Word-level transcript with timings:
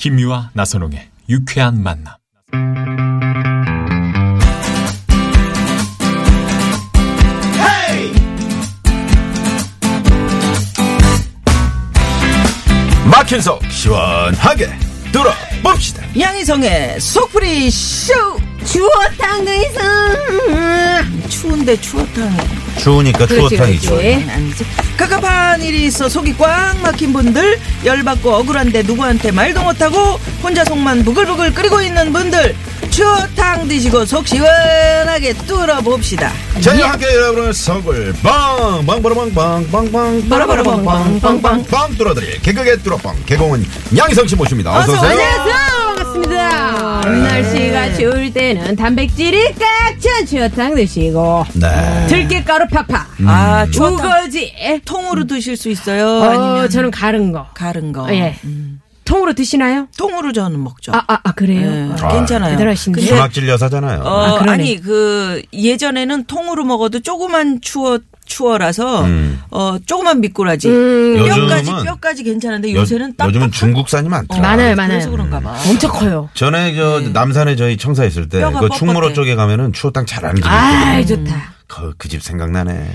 김미화 0.00 0.48
나선홍의 0.54 1.08
유쾌한 1.28 1.82
만남. 1.82 2.14
막힌 13.04 13.42
속 13.42 13.62
시원하게 13.70 14.70
뚫어봅시다. 15.12 16.02
양희성의 16.18 16.98
속풀이 16.98 17.70
쇼 17.70 18.14
추어탕도 18.64 19.52
있어 19.52 19.80
추운데 21.28 21.76
추어탕 21.80 22.36
추우니까 22.78 23.26
추어탕이죠. 23.26 23.94
아니지 23.96 24.64
갑갑한 24.96 25.62
일이 25.62 25.86
있어 25.86 26.08
속이 26.08 26.34
꽉 26.38 26.76
막힌 26.82 27.12
분들 27.12 27.58
열받고 27.84 28.30
억울한데 28.30 28.82
누구한테 28.82 29.30
말도 29.32 29.62
못하고 29.62 30.18
혼자 30.42 30.64
속만 30.64 31.04
부글부글 31.04 31.54
끓이고 31.54 31.80
있는 31.82 32.12
분들 32.12 32.54
추어탕 32.90 33.68
드시고 33.68 34.04
속 34.04 34.26
시원하게 34.26 35.32
뚫어봅시다 35.46 36.32
저희와 36.60 36.92
함께 36.92 37.06
여러분의 37.14 37.54
속을 37.54 38.14
빵빵바라빵빵빵빵 38.22 40.28
빠라바라빵빵빵빵 40.28 41.64
빵 41.66 41.94
뚫어드릴 41.96 42.40
개그의 42.42 42.78
뚫어빵 42.82 43.16
개공은 43.26 43.64
양희성 43.96 44.26
씨 44.26 44.36
모십니다. 44.36 44.76
어서 44.78 44.92
어서 44.92 45.06
오세요. 45.06 45.69
반갑습니다. 46.80 47.32
날씨가 47.32 47.94
추울 47.94 48.32
때는 48.32 48.76
단백질이 48.76 49.52
꽉 49.54 49.80
찬 50.00 50.24
추어탕 50.24 50.74
드시고 50.76 51.44
네. 51.56 52.06
들깨가루 52.08 52.68
팍팍 52.68 53.06
아두 53.26 53.70
추어탕 53.72 53.96
가지. 54.08 54.54
통으로 54.86 55.26
드실 55.26 55.58
수 55.58 55.68
있어요 55.68 56.06
어, 56.06 56.22
아니면 56.22 56.70
저는 56.70 56.90
가른 56.90 57.32
거. 57.32 57.48
가른 57.52 57.92
거 57.92 58.10
예. 58.14 58.34
통으로 59.04 59.34
드시나요? 59.34 59.88
통으로 59.98 60.32
저는 60.32 60.62
먹죠 60.62 60.92
아, 60.94 61.02
아, 61.06 61.18
아 61.22 61.32
그래요? 61.32 61.60
예, 61.70 62.02
아, 62.02 62.08
괜찮아요 62.14 62.52
대단하신데. 62.56 62.98
근데 63.00 63.12
수막질 63.14 63.46
여사잖아요. 63.48 64.00
어, 64.00 64.08
아, 64.24 64.32
그러네. 64.38 64.52
아니 64.52 64.80
그 64.80 65.42
예전에는 65.52 66.24
통으로 66.24 66.64
먹어도 66.64 67.00
조그만 67.00 67.60
추어 67.60 67.98
추어라서 68.30 69.04
음. 69.04 69.40
어 69.50 69.76
조그만 69.84 70.20
미꾸라지 70.20 70.68
음, 70.68 71.16
뼈까지 71.26 71.70
요즘은- 71.70 71.84
뼈까지 71.84 72.22
괜찮은데 72.22 72.72
요- 72.72 72.78
요새는 72.78 73.14
딱 73.16 73.26
요즘은 73.26 73.50
중국산이 73.50 74.08
많더라. 74.08 74.40
많아요, 74.40 74.76
많아요. 74.76 74.98
그래서 74.98 75.10
그런가 75.10 75.40
봐. 75.40 75.58
엄청 75.68 75.90
커요. 75.90 76.28
전에 76.34 76.74
저 76.74 77.00
남산에 77.12 77.56
저희 77.56 77.76
청사 77.76 78.04
있을 78.04 78.28
때 78.28 78.40
뼈가 78.40 78.60
그 78.60 78.68
충무로 78.76 79.08
뻣뻣해. 79.10 79.14
쪽에 79.14 79.34
가면은 79.34 79.72
추어탕 79.72 80.06
잘하는 80.06 80.36
집이 80.36 80.48
아. 80.48 81.04
좋다. 81.04 81.54
그 81.98 82.08
집 82.08 82.20
생각나네. 82.22 82.90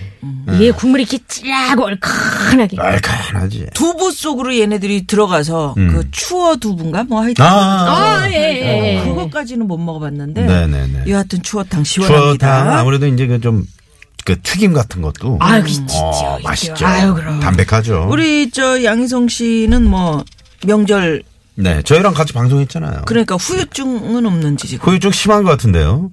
이게 0.53 0.69
국물이 0.72 1.03
이렇게 1.03 1.17
찌하고 1.30 1.86
얼큰하게. 1.86 2.75
알칸하지. 2.77 3.67
두부 3.73 4.11
속으로 4.11 4.53
얘네들이 4.58 5.08
들어가서 5.08 5.75
음. 5.77 5.92
그 5.94 6.11
추어 6.11 6.58
두부인가 6.58 7.05
뭐 7.05 7.22
하여튼 7.23 7.45
아, 7.45 7.49
아, 8.23 8.30
예, 8.30 8.33
예, 8.36 8.97
예. 8.99 9.03
그거까지는 9.08 9.66
못 9.67 9.77
먹어봤는데 9.77 10.42
네네네. 10.42 11.03
여하튼 11.08 11.42
추어탕 11.42 11.83
시원합니다. 11.86 12.48
추어탕 12.48 12.77
아무래도 12.77 13.08
이제 13.08 13.27
그 13.27 13.39
좀 13.39 13.64
그 14.25 14.41
튀김 14.41 14.73
같은 14.73 15.02
것도 15.03 15.37
아유, 15.39 15.63
진짜. 15.65 15.93
어, 15.99 16.39
맛있죠. 16.43 16.86
아유, 16.86 17.13
그럼. 17.13 17.39
담백하죠. 17.39 18.08
우리 18.09 18.49
저 18.49 18.83
양희성 18.83 19.27
씨는 19.30 19.87
뭐 19.87 20.25
명절 20.65 21.21
네, 21.58 21.81
저희랑 21.83 22.13
같이 22.15 22.33
방송했잖아요. 22.33 23.03
그러니까 23.05 23.35
후유증은 23.35 24.25
없는지 24.25 24.67
지금. 24.67 24.83
그게 24.83 24.97
좀 24.99 25.11
심한 25.11 25.43
것 25.43 25.52
같은데요. 25.52 26.09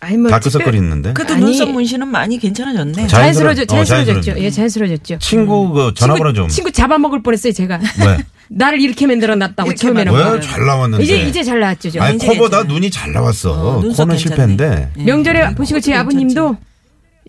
아니, 0.00 0.16
뭐. 0.16 0.28
다크서클있는데 0.30 1.12
그래도 1.12 1.34
아니. 1.34 1.44
눈썹 1.44 1.70
문신은 1.70 2.08
많이 2.08 2.36
괜찮아졌네. 2.38 3.06
자- 3.06 3.18
자연스러워졌, 3.18 3.68
자연스러워- 3.68 3.80
어, 3.80 3.84
자연스러워졌죠. 3.84 4.40
예, 4.42 4.50
자연스러워졌죠. 4.50 5.18
친구 5.20 5.70
그 5.72 5.92
전화번호 5.94 6.32
좀. 6.32 6.48
친구 6.48 6.72
잡아먹을 6.72 7.22
뻔했어요, 7.22 7.52
제가. 7.52 7.78
왜? 8.04 8.18
나를 8.52 8.80
이렇게 8.80 9.06
만들어 9.06 9.36
놨다고 9.36 9.68
이렇게 9.70 9.76
처음에는. 9.80 10.12
만들어. 10.12 10.34
왜잘 10.34 10.66
나왔는데? 10.66 11.04
이제 11.04 11.22
이제 11.22 11.42
잘 11.44 11.60
나왔죠. 11.60 11.90
저. 11.92 12.00
아니 12.02 12.18
코보다 12.18 12.58
괜찮아요. 12.58 12.64
눈이 12.64 12.90
잘 12.90 13.12
나왔어. 13.12 13.52
어, 13.52 13.74
코는 13.76 13.88
괜찮네. 13.94 14.18
실패인데. 14.18 14.90
예. 14.98 15.02
명절에 15.04 15.54
보시고 15.54 15.78
제 15.78 15.94
아버님도 15.94 16.56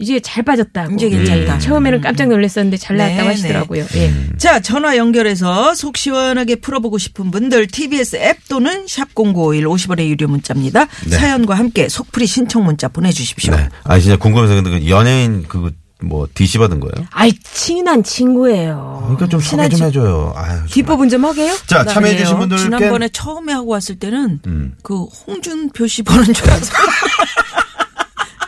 이제 0.02 0.20
잘 0.20 0.44
빠졌다고. 0.44 0.96
이제 0.96 1.10
괜찮다. 1.10 1.56
예, 1.56 1.60
처음에는 1.60 2.02
깜짝 2.02 2.28
놀랐었는데 2.28 2.78
잘 2.78 2.98
나왔다고 2.98 3.22
네, 3.22 3.28
하시더라고요. 3.28 3.84
음. 3.84 3.88
예. 3.96 4.38
자, 4.38 4.60
전화 4.60 4.98
연결해서 4.98 5.76
속 5.76 5.98
시원하게 5.98 6.56
풀어보고 6.56 6.98
싶은 6.98 7.32
분들 7.32 7.68
TBS 7.68 8.18
앱 8.18 8.38
또는 8.50 8.86
샵 8.88 9.10
0951 9.16 9.66
50원의 9.66 10.08
유료 10.08 10.28
문자입니다. 10.28 10.88
네. 11.08 11.18
사연과 11.18 11.56
함께 11.56 11.88
속풀이 11.88 12.26
신청 12.26 12.66
문자 12.66 12.88
보내주십시오. 12.88 13.56
네. 13.56 13.70
아 13.84 14.00
진짜 14.00 14.18
궁금해서 14.18 14.56
근데 14.56 14.70
그 14.72 14.90
연예인 14.90 15.44
그거 15.48 15.72
뭐 16.04 16.28
DC 16.34 16.58
받은 16.58 16.80
거예요? 16.80 17.08
아이 17.12 17.32
친한 17.34 18.04
친구예요. 18.04 19.02
그러니까 19.04 19.28
좀 19.30 19.40
소개 19.40 19.70
좀 19.70 19.88
해줘요. 19.88 20.34
아유. 20.36 20.60
뒷부분 20.68 21.10
좀 21.10 21.24
하게요? 21.26 21.56
자 21.68 21.86
참여해주신 21.86 22.40
분들께 22.40 22.64
지난번에 22.64 23.10
처음에 23.10 23.54
하고 23.54 23.72
왔을 23.72 24.00
때는 24.00 24.40
음. 24.48 24.74
그 24.82 25.04
홍준표 25.04 25.88
씨 25.88 26.02
보는 26.02 26.34
줄 26.34 26.50
알았어. 26.50 26.74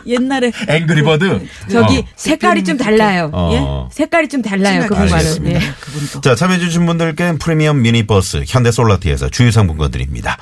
옛날에 0.06 0.52
앵그리버드. 0.68 1.46
저기 1.70 1.98
어. 1.98 2.04
색깔이 2.16 2.64
좀 2.64 2.76
달라요. 2.76 3.30
어. 3.32 3.50
예? 3.52 3.94
색깔이 3.94 4.28
좀 4.28 4.42
달라요. 4.42 4.86
그분과는. 4.86 5.46
예. 5.46 5.60
그분도. 5.80 6.20
자, 6.20 6.34
참여해주신 6.34 6.86
분들께 6.86 7.36
프리미엄 7.38 7.82
미니버스 7.82 8.44
현대 8.46 8.70
솔라티에서 8.70 9.28
주유상품권 9.30 9.90
드립니다. 9.90 10.36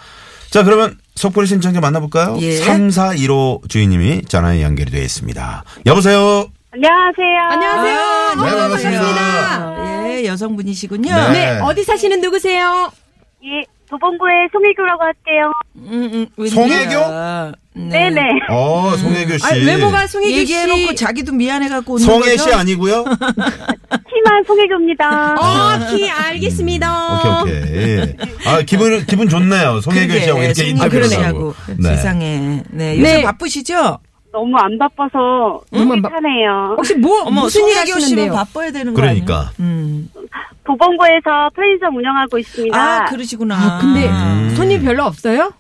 자, 0.51 0.63
그러면 0.65 0.99
속보리 1.15 1.47
신청자 1.47 1.81
만나볼까요? 1.81 2.39
예. 2.41 2.57
3415 2.57 3.63
주인님이 3.69 4.23
전화에 4.27 4.63
연결이 4.63 4.91
되어 4.91 5.03
있습니다. 5.03 5.65
여보세요? 5.87 6.49
안녕하세요. 6.73 7.39
안녕하세요. 7.51 7.95
네, 8.45 8.59
반갑습니다. 8.59 9.03
아, 9.05 10.05
예, 10.09 10.27
여성분이시군요. 10.27 11.15
네. 11.15 11.33
네, 11.33 11.59
어디 11.61 11.85
사시는 11.85 12.21
누구세요? 12.23 12.91
예, 13.45 13.65
도봉구의 13.91 14.49
송혜교라고 14.53 15.03
할게요. 15.03 15.53
음, 15.77 16.27
음. 16.39 16.49
송혜교? 16.49 17.53
네. 17.75 18.11
네네. 18.11 18.21
어, 18.51 18.93
송혜교 18.99 19.39
씨. 19.39 19.47
아, 19.47 19.55
외모가 19.55 20.07
송혜교 20.07 20.31
씨. 20.33 20.39
얘기해놓고 20.41 20.95
자기도 20.95 21.33
미안해갖고 21.33 21.99
송혜 21.99 22.33
거죠? 22.37 22.43
씨 22.45 22.53
아니고요? 22.53 23.05
키만 24.13 24.45
송혜교입니다. 24.47 25.35
어, 25.35 25.97
키 25.97 26.09
알겠습니다. 26.11 27.43
오케이, 27.43 27.57
오케이. 27.63 28.15
아, 28.47 28.61
기분, 28.63 29.05
기분 29.07 29.29
좋네요. 29.29 29.81
송혜교 29.81 30.07
그러게, 30.09 30.21
씨하고 30.25 30.41
이렇게 30.43 30.55
송혜교 30.55 30.77
인터뷰를 30.85 31.25
하고. 31.27 31.55
네. 31.79 31.89
세상에. 31.97 32.63
네, 32.71 32.99
요새 33.01 33.17
네. 33.17 33.23
바쁘시죠? 33.23 33.99
너무 34.33 34.57
안 34.59 34.79
바빠서 34.79 35.61
너무 35.71 35.93
안 35.95 36.03
바- 36.03 36.09
괜찮아요. 36.11 36.75
혹시 36.77 36.95
뭐 36.95 37.23
어머, 37.25 37.43
무슨 37.43 37.63
일 37.69 37.75
송혜교 37.75 37.87
씨는 37.87 38.03
하시는데요? 38.03 38.33
바빠야 38.35 38.71
되는 38.71 38.95
거 38.95 39.03
아니에요? 39.03 39.25
그러니까. 39.25 39.51
음. 39.61 40.11
도봉구에서 40.67 41.51
편의점 41.57 41.97
운영하고 41.97 42.39
있습니다. 42.39 42.79
아, 42.79 43.05
그러시구나. 43.07 43.55
아, 43.57 43.79
근데 43.81 44.09
음. 44.09 44.53
손님 44.57 44.83
별로 44.85 45.05
없어요? 45.05 45.53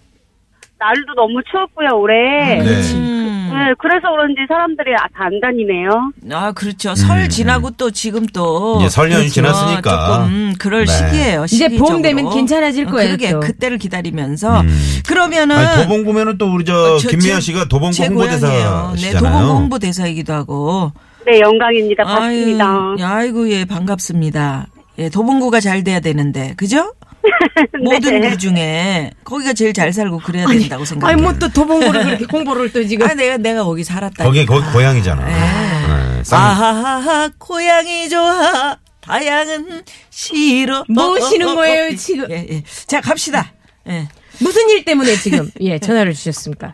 날도 0.82 1.14
너무 1.14 1.40
추웠고요, 1.50 2.00
올해. 2.00 2.58
네. 2.58 2.94
음. 2.94 3.18
네, 3.52 3.74
그래서 3.78 4.10
그런지 4.10 4.40
사람들이 4.48 4.90
다 5.14 5.22
안 5.24 5.38
다니네요. 5.40 6.12
아, 6.32 6.50
그렇죠. 6.52 6.94
설 6.96 7.28
지나고 7.28 7.70
또 7.72 7.90
지금 7.92 8.26
또. 8.26 8.76
음. 8.76 8.80
이제 8.80 8.88
설 8.88 9.06
연휴 9.10 9.18
그렇죠. 9.20 9.34
지났으니까. 9.34 10.06
조금, 10.06 10.24
음, 10.26 10.54
그럴 10.58 10.86
네. 10.86 10.92
시기예요 10.92 11.44
이제 11.44 11.68
봄 11.68 11.76
시기적으로. 11.76 12.02
되면 12.02 12.30
괜찮아질 12.30 12.88
어, 12.88 12.90
거예요, 12.90 13.08
그러게, 13.10 13.30
또. 13.32 13.40
그때를 13.40 13.78
기다리면서. 13.78 14.60
음. 14.62 14.78
그러면은. 15.06 15.56
아니, 15.56 15.82
도봉구면은 15.84 16.38
또 16.38 16.52
우리 16.52 16.64
저, 16.64 16.94
어, 16.94 16.98
저- 16.98 17.08
김미아 17.10 17.36
제- 17.36 17.40
씨가 17.42 17.66
도봉구 17.66 17.94
제 17.94 18.08
고향이에요. 18.08 18.40
네, 18.40 18.64
홍보대사시잖아요. 18.64 19.32
도봉구 19.32 19.52
홍보대사이기도 19.60 20.32
하고. 20.32 20.92
네, 21.26 21.38
영광입니다. 21.40 22.02
반갑습니다. 22.04 22.64
아유, 22.66 22.96
아이고, 23.00 23.48
예, 23.50 23.64
반갑습니다. 23.64 24.66
예, 24.98 25.08
도봉구가 25.08 25.60
잘 25.60 25.84
돼야 25.84 26.00
되는데, 26.00 26.54
그죠? 26.56 26.92
모든 27.82 28.20
구 28.30 28.36
중에 28.38 29.10
거기가 29.24 29.52
제일 29.52 29.72
잘 29.72 29.92
살고 29.92 30.18
그래야 30.18 30.46
된다고 30.46 30.84
생각해요. 30.84 31.14
아니, 31.14 31.22
뭐 31.22 31.32
또 31.38 31.48
도봉구를 31.48 32.04
그렇게 32.04 32.24
홍보를 32.30 32.72
또 32.72 32.84
지금. 32.84 33.08
아, 33.08 33.14
내가 33.14 33.36
내가 33.36 33.64
거기 33.64 33.84
살았다. 33.84 34.24
거기, 34.24 34.44
거기 34.46 34.64
고향이잖아. 34.72 35.24
네, 35.26 36.24
쌍- 36.24 36.40
아하하하 36.40 37.30
고향이 37.38 38.08
좋아 38.08 38.76
다양은 39.00 39.82
싫어 40.10 40.84
뭐 40.88 41.14
하시는 41.16 41.54
거예요, 41.54 41.96
지금? 41.96 42.30
예, 42.30 42.46
예. 42.50 42.62
자 42.86 43.00
갑시다 43.00 43.52
예. 43.88 44.06
무슨 44.40 44.68
일 44.70 44.84
때문에 44.84 45.14
지금, 45.16 45.50
예, 45.60 45.78
전화를 45.78 46.14
주셨습니까? 46.14 46.72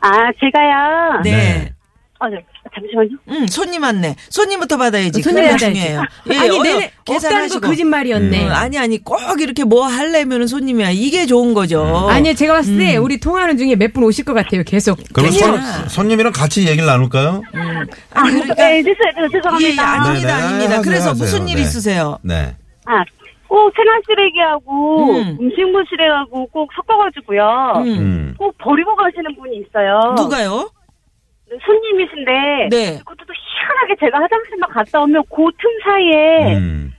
아, 0.00 0.10
제가요. 0.40 1.20
네. 1.24 1.30
네. 1.32 1.72
어, 2.20 2.28
네. 2.28 2.44
잠시만요. 2.74 3.10
응, 3.30 3.46
손님 3.46 3.82
왔네. 3.82 4.16
손님부터 4.30 4.76
받아야지. 4.76 5.22
손님 5.22 5.42
받아야지. 5.44 5.64
중요해요. 5.74 6.02
예, 6.30 6.36
아니 6.38 6.48
어여- 6.50 6.62
내내 6.62 6.74
없다는 6.76 6.90
거 7.04 7.12
계산하시고. 7.14 7.60
거짓말이었네. 7.66 8.44
응, 8.46 8.52
아니 8.52 8.78
아니 8.78 9.02
꼭 9.02 9.18
이렇게 9.40 9.64
뭐 9.64 9.86
하려면 9.86 10.46
손님이야. 10.46 10.90
이게 10.90 11.26
좋은 11.26 11.54
거죠. 11.54 12.06
아니요, 12.08 12.34
제가 12.34 12.54
봤을 12.54 12.78
때 12.78 12.96
우리 12.96 13.18
통화하는 13.20 13.56
중에 13.58 13.74
몇 13.76 13.92
분 13.92 14.04
오실 14.04 14.24
것 14.24 14.34
같아요, 14.34 14.62
계속. 14.64 14.98
그럼 15.12 15.30
손. 15.30 15.60
손님이랑 15.88 16.32
같이 16.32 16.66
얘기를 16.68 16.84
나눌까요? 16.86 17.42
아, 18.14 18.22
그러니까- 18.22 18.54
네, 18.54 18.82
됐어요. 18.82 18.96
네, 19.16 19.20
예, 19.20 19.24
예, 19.24 19.28
죄송합니다. 19.32 19.82
아닙니다, 19.88 20.12
네, 20.12 20.20
네, 20.26 20.32
아닙니다. 20.32 20.70
하세요, 20.72 20.82
그래서 20.82 21.10
하세요. 21.10 21.24
무슨 21.24 21.48
일 21.48 21.56
네. 21.56 21.62
있으세요? 21.62 22.18
네. 22.22 22.54
아, 22.84 23.04
꼭 23.48 23.72
생활 23.74 24.00
쓰레기하고 24.06 25.12
음. 25.12 25.38
음 25.40 25.50
식물 25.56 25.84
쓰레기하고 25.88 26.46
꼭 26.48 26.70
섞어가지고요. 26.76 27.72
음. 27.78 27.86
음. 27.98 28.34
꼭 28.38 28.54
버리고 28.58 28.94
가시는 28.94 29.34
분이 29.36 29.56
있어요. 29.66 30.14
누가요? 30.16 30.70
네, 31.50 31.56
손님이신데 31.64 32.68
네. 32.70 32.98
그것도 32.98 33.24
또 33.26 33.32
희한하게 33.32 33.96
제가 34.00 34.20
화장실만 34.20 34.70
갔다 34.70 35.00
오면 35.00 35.22
그 35.30 35.42
틈 35.58 35.70
사이에 35.84 36.56
음. 36.58 36.92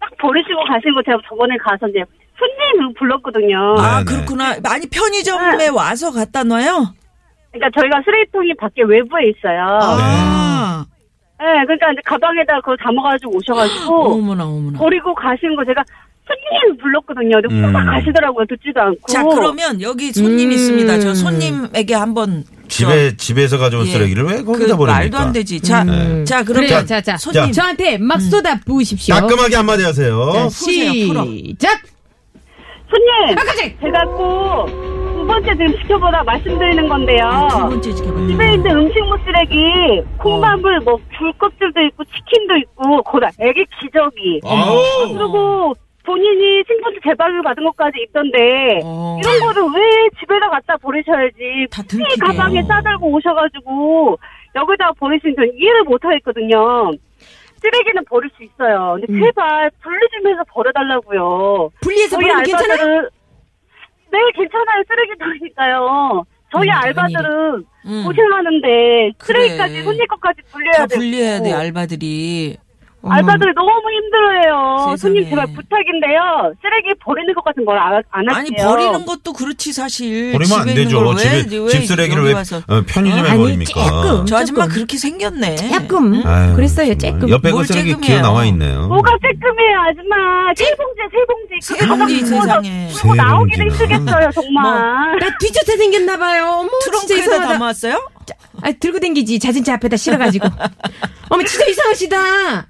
딱 0.00 0.10
버리시고 0.18 0.64
가신 0.64 0.92
거 0.94 1.02
제가 1.02 1.18
저번에 1.28 1.56
가서 1.58 1.88
이제 1.88 2.04
손님 2.38 2.92
불렀거든요. 2.94 3.76
아, 3.78 3.98
네, 3.98 4.04
네. 4.04 4.12
그렇구나. 4.16 4.56
아니, 4.64 4.86
편의점에 4.88 5.68
와서 5.68 6.10
갖다 6.10 6.42
놔요? 6.42 6.92
그러니까 7.52 7.80
저희가 7.80 8.02
쓰레기통이 8.04 8.54
밖에 8.54 8.82
외부에 8.82 9.26
있어요. 9.28 9.78
아. 9.80 10.84
네, 11.38 11.46
그러니까 11.64 11.92
이제 11.92 12.00
가방에다 12.04 12.56
그걸 12.60 12.76
담아가지고 12.78 13.36
오셔가지고 13.36 13.94
어머나, 14.14 14.44
어머나. 14.44 14.78
버리고 14.78 15.14
가신 15.14 15.54
거 15.56 15.64
제가 15.64 15.82
손님 16.26 16.76
불렀거든요. 16.78 17.40
근데 17.42 17.54
음. 17.54 17.64
후딱 17.68 17.86
가시더라고요. 17.86 18.46
듣지도 18.48 18.80
않고. 18.80 19.06
자, 19.08 19.22
그러면 19.24 19.80
여기 19.82 20.12
손님 20.12 20.48
음. 20.48 20.52
있습니다. 20.52 21.00
저 21.00 21.14
손님에게 21.14 21.94
한번. 21.94 22.44
집에, 22.68 23.14
집에서 23.16 23.58
가져온 23.58 23.86
예. 23.86 23.90
쓰레기를 23.90 24.24
왜그 24.24 24.44
거기다 24.44 24.76
버립니까? 24.78 24.86
말도 24.86 25.18
안 25.18 25.32
되지. 25.32 25.60
자, 25.60 25.84
네. 25.84 26.24
자, 26.24 26.42
그럼 26.42 26.64
그래요, 26.64 26.84
자, 26.86 27.02
자. 27.02 27.18
손님. 27.18 27.52
저한테 27.52 27.98
막 27.98 28.18
쏟아 28.20 28.58
부으십시오. 28.64 29.14
따끔하게 29.14 29.56
한마디 29.56 29.82
하세요. 29.84 30.30
네. 30.32 30.44
푸세요, 30.44 31.08
풀어. 31.08 31.24
시작! 31.26 31.82
손님, 32.88 33.38
아, 33.38 33.44
깜짝! 33.44 33.80
제가 33.80 34.04
꼭 34.16 35.02
두 35.22 35.26
번째 35.28 35.52
지금 35.52 35.68
지켜보다 35.82 36.24
말씀드리는 36.24 36.88
건데요. 36.88 37.24
아, 37.24 37.48
두 37.48 37.58
번째 37.58 37.94
지켜봐. 37.94 38.26
집에 38.26 38.54
있는 38.54 38.70
음식물 38.76 39.20
쓰레기, 39.24 39.56
콩나물, 40.18 40.80
뭐, 40.80 40.98
굴 41.16 41.32
껍질도 41.38 41.80
있고, 41.80 42.02
치킨도 42.06 42.56
있고, 42.56 43.02
거다 43.04 43.28
애기 43.38 43.64
기저귀. 43.80 44.40
아우. 44.44 44.82
그리고 45.16 45.74
본인이 46.22 46.62
신분증 46.66 47.00
재발급 47.02 47.42
받은 47.42 47.64
것까지 47.64 47.98
있던데, 48.08 48.80
어. 48.84 49.18
이런 49.20 49.40
거를 49.40 49.62
왜 49.74 50.08
집에다 50.20 50.48
갖다 50.50 50.76
버리셔야지. 50.76 51.66
다 51.70 51.82
굳이. 51.88 52.02
가방에 52.20 52.62
싸들고 52.62 53.10
오셔가지고, 53.12 54.16
여기다 54.54 54.92
버리시는 54.92 55.34
전 55.34 55.50
이해를 55.56 55.82
못 55.82 56.02
하겠거든요. 56.04 56.92
쓰레기는 57.60 58.04
버릴 58.08 58.30
수 58.36 58.42
있어요. 58.44 58.96
근데 59.00 59.12
음. 59.12 59.20
제발 59.24 59.70
분리 59.82 59.98
좀 60.14 60.30
해서 60.32 60.42
버려달라고요. 60.48 61.70
분리해서 61.80 62.16
저희 62.16 62.28
버리면? 62.28 62.38
알바들은 62.38 63.08
네 64.10 64.18
괜찮아요 64.34 64.82
쓰레기통이니까요. 64.88 66.24
저희 66.52 66.68
음, 66.68 66.72
알바들은 66.72 67.64
음. 67.86 68.04
고생하는데. 68.04 69.12
쓰레기까지 69.20 69.82
손님 69.82 70.06
것까지 70.06 70.42
분리해야 70.50 70.78
다 70.78 70.86
되고 70.86 71.00
분리해야 71.00 71.40
돼, 71.42 71.52
알바들이. 71.52 72.56
알바들이 73.04 73.50
너무 73.54 73.70
힘들어해요. 73.90 74.76
세상에. 74.78 74.96
손님 74.96 75.24
제발 75.28 75.46
부탁인데요. 75.46 76.54
쓰레기 76.62 76.94
버리는 77.04 77.34
것 77.34 77.42
같은 77.44 77.64
걸안 77.64 77.92
할게요. 77.94 78.30
아니, 78.30 78.50
버리는 78.56 79.04
것도 79.06 79.32
그렇지, 79.32 79.72
사실. 79.72 80.32
버리면 80.32 80.58
안 80.60 80.68
집에 80.68 80.72
있는 80.82 80.84
되죠. 80.84 81.04
걸 81.04 81.16
왜, 81.16 81.42
집에, 81.42 81.56
왜 81.58 81.68
집 81.68 81.86
쓰레기를 81.86 82.18
여기 82.22 82.28
왜 82.28 82.34
와서. 82.34 82.62
어, 82.68 82.82
편의점에 82.86 83.28
아니, 83.28 83.38
버립니까? 83.42 83.84
조금. 83.88 84.26
저 84.26 84.36
아줌마 84.36 84.62
조금. 84.64 84.74
그렇게 84.74 84.96
생겼네. 84.98 85.56
조금. 85.56 86.22
아유, 86.26 86.54
그랬어요, 86.54 86.94
정말. 86.94 87.10
조금. 87.12 87.28
옆에 87.30 87.50
거 87.50 87.56
뭘 87.56 87.66
쓰레기 87.66 87.94
쬐끔해요. 87.94 88.00
기어 88.02 88.20
나와 88.20 88.44
있네요. 88.46 88.86
뭐가 88.86 89.10
쬐끔해요 89.12 89.90
아줌마. 89.90 90.16
세 90.56 90.64
봉지 90.76 91.00
세 91.10 91.18
봉지. 91.26 91.54
그세 91.60 91.76
가방 91.78 91.98
봉지 91.98 92.22
구워서 92.22 92.46
세상에. 92.62 92.88
들고 92.88 93.08
세 93.14 93.14
나오기도 93.16 93.64
봉지나. 93.64 93.84
힘들겠어요 93.96 94.30
정말. 94.32 95.18
나 95.18 95.38
뒤쫓아 95.38 95.76
생겼나봐요. 95.76 96.44
어머, 96.46 96.68
진짜 96.82 96.98
트렁크에다 97.06 97.22
이상하다. 97.34 97.52
담았어요? 97.54 98.08
아, 98.62 98.70
들고 98.78 99.00
댕기지. 99.00 99.38
자전차 99.40 99.74
앞에다 99.74 99.96
실어가지고. 99.96 100.46
어머, 101.30 101.42
진짜 101.44 101.66
이상하시다. 101.66 102.66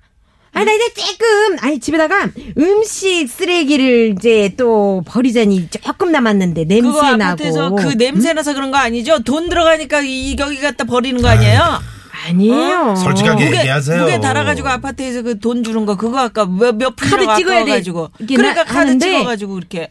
아니, 0.55 0.67
나 0.67 0.73
이제 0.73 0.93
조금, 0.95 1.57
아니, 1.61 1.81
집에다가 1.81 2.29
음식 2.59 3.27
쓰레기를 3.29 4.15
이제 4.19 4.53
또 4.59 5.03
버리자니 5.07 5.69
조금 5.71 6.13
남았는데, 6.13 6.65
그거 6.67 6.75
냄새 7.03 7.17
나고. 7.17 7.23
아파트에서 7.25 7.71
그 7.71 7.97
냄새 7.97 8.33
나서 8.35 8.53
그런 8.53 8.71
거 8.71 8.77
아니죠? 8.77 9.21
돈 9.21 9.49
들어가니까 9.49 10.03
이 10.03 10.37
여기 10.39 10.61
갖다 10.61 10.85
버리는 10.85 11.21
거 11.23 11.29
아니에요? 11.29 11.81
아니에요. 12.29 12.95
솔직하게 12.97 13.45
무게 13.47 13.59
얘기하세요. 13.61 14.01
무게 14.03 14.21
달아가지고 14.21 14.69
아파트에서 14.69 15.23
그 15.23 15.39
돈 15.41 15.65
주는 15.65 15.85
거 15.87 15.97
그거 15.97 16.19
아까 16.21 16.45
몇 16.47 16.77
몇 16.77 16.95
카드 16.97 17.17
풀려 17.17 17.35
찍어야 17.37 17.57
돼. 17.57 17.63
아까워가지고 17.63 18.11
이게 18.21 18.37
그러니까 18.37 18.63
나- 18.63 18.69
카드 18.69 18.79
하는데 18.79 19.07
찍어가지고 19.11 19.59
이렇게 19.59 19.91